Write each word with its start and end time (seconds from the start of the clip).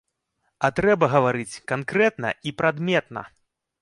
А 0.67 0.69
трэба 0.77 1.09
гаварыць 1.15 1.61
канкрэтна 1.73 2.33
і 2.49 2.55
прадметна! 2.63 3.21